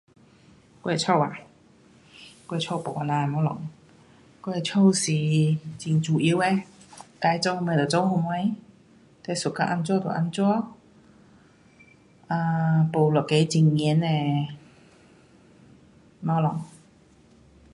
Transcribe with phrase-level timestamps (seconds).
[0.81, 1.31] 我的家啊，
[2.47, 3.67] 我的家没这样的东西。
[4.41, 4.79] 我的家是
[5.91, 6.45] 很自由的。
[7.23, 8.35] 要做什么做什么。
[9.27, 10.73] 你 suka 怎样就怎样。
[12.27, 14.07] 啊，没一个很严的
[16.23, 16.65] 东西。